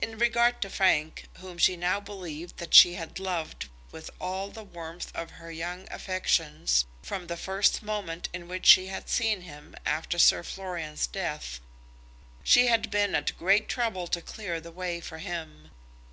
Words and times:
In 0.00 0.16
regard 0.16 0.62
to 0.62 0.70
Frank, 0.70 1.24
whom 1.38 1.58
she 1.58 1.76
now 1.76 1.98
believed 1.98 2.58
that 2.58 2.72
she 2.72 2.94
had 2.94 3.18
loved 3.18 3.68
with 3.90 4.10
all 4.20 4.48
the 4.48 4.62
warmth 4.62 5.10
of 5.12 5.30
her 5.32 5.50
young 5.50 5.88
affections 5.90 6.84
from 7.02 7.26
the 7.26 7.36
first 7.36 7.82
moment 7.82 8.28
in 8.32 8.46
which 8.46 8.64
she 8.64 8.86
had 8.86 9.08
seen 9.08 9.40
him 9.40 9.74
after 9.84 10.20
Sir 10.20 10.44
Florian's 10.44 11.08
death, 11.08 11.58
she 12.44 12.68
had 12.68 12.92
been 12.92 13.16
at 13.16 13.36
great 13.36 13.68
trouble 13.68 14.06
to 14.06 14.22
clear 14.22 14.60
the 14.60 14.70
way 14.70 15.00
for 15.00 15.18
him. 15.18 15.72